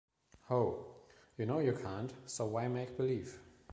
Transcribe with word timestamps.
Ho, 0.47 0.83
you 1.37 1.45
know 1.45 1.59
you 1.59 1.73
can't, 1.73 2.11
so 2.25 2.47
why 2.47 2.67
make 2.67 2.97
believe? 2.97 3.39